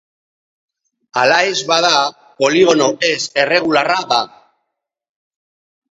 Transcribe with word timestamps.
Hala 1.23 1.35
ez 1.49 1.59
bada, 1.73 1.93
poligono 2.41 2.89
ez 3.13 3.19
erregularra 3.45 4.03
da. 4.15 4.21